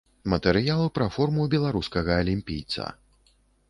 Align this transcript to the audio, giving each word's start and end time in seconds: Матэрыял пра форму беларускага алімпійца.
Матэрыял 0.31 0.81
пра 0.95 1.07
форму 1.19 1.47
беларускага 1.53 2.11
алімпійца. 2.25 2.93